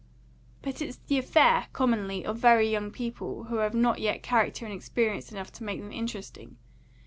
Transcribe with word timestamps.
"But 0.63 0.81
it's 0.81 0.97
the 0.97 1.19
affair, 1.19 1.67
commonly, 1.73 2.25
of 2.25 2.39
very 2.39 2.67
young 2.67 2.89
people, 2.89 3.43
who 3.43 3.57
have 3.57 3.75
not 3.75 3.99
yet 3.99 4.23
character 4.23 4.65
and 4.65 4.73
experience 4.73 5.31
enough 5.31 5.51
to 5.51 5.63
make 5.63 5.79
them 5.79 5.91
interesting. 5.91 6.57